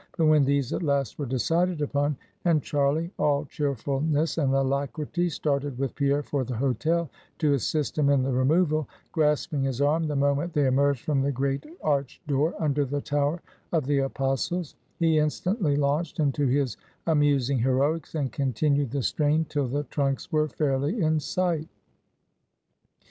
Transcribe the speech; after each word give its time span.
But 0.17 0.25
when 0.25 0.45
these 0.45 0.73
at 0.73 0.81
last 0.81 1.19
were 1.19 1.27
decided 1.27 1.79
upon; 1.79 2.17
and 2.43 2.63
Charlie, 2.63 3.11
all 3.19 3.45
cheerfulness 3.45 4.39
and 4.39 4.51
alacrity, 4.51 5.29
started 5.29 5.77
with 5.77 5.93
Pierre 5.93 6.23
for 6.23 6.43
the 6.43 6.55
hotel, 6.55 7.07
to 7.37 7.53
assist 7.53 7.99
him 7.99 8.09
in 8.09 8.23
the 8.23 8.31
removal; 8.33 8.87
grasping 9.11 9.61
his 9.61 9.79
arm 9.79 10.07
the 10.07 10.15
moment 10.15 10.53
they 10.53 10.65
emerged 10.65 11.05
from 11.05 11.21
the 11.21 11.31
great 11.31 11.67
arched 11.83 12.25
door 12.25 12.55
under 12.57 12.83
the 12.83 12.99
tower 13.01 13.43
of 13.71 13.85
the 13.85 13.99
Apostles; 13.99 14.73
he 14.97 15.19
instantly 15.19 15.75
launched 15.75 16.19
into 16.19 16.47
his 16.47 16.77
amusing 17.05 17.59
heroics, 17.59 18.15
and 18.15 18.31
continued 18.31 18.89
the 18.89 19.03
strain 19.03 19.45
till 19.45 19.67
the 19.67 19.83
trunks 19.83 20.31
were 20.31 20.47
fairly 20.47 20.99
in 20.99 21.19
sight. 21.19 21.67